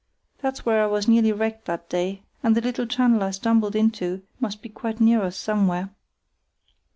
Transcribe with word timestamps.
That's 0.39 0.65
where 0.65 0.81
I 0.81 0.87
was 0.87 1.07
nearly 1.07 1.31
wrecked 1.31 1.65
that 1.65 1.87
day, 1.87 2.23
and 2.41 2.57
the 2.57 2.61
little 2.61 2.87
channel 2.87 3.21
I 3.21 3.29
stumbled 3.29 3.75
into 3.75 4.23
must 4.39 4.63
be 4.63 4.69
quite 4.69 4.99
near 4.99 5.21
us 5.21 5.37
somewhere. 5.37 5.91